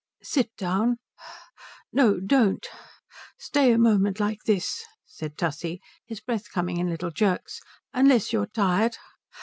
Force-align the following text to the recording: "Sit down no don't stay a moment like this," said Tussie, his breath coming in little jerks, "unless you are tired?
"Sit 0.23 0.49
down 0.57 0.97
no 1.93 2.19
don't 2.19 2.65
stay 3.37 3.71
a 3.71 3.77
moment 3.77 4.19
like 4.19 4.39
this," 4.47 4.83
said 5.05 5.37
Tussie, 5.37 5.79
his 6.07 6.19
breath 6.21 6.49
coming 6.51 6.77
in 6.77 6.89
little 6.89 7.11
jerks, 7.11 7.59
"unless 7.93 8.33
you 8.33 8.41
are 8.41 8.47
tired? 8.47 8.97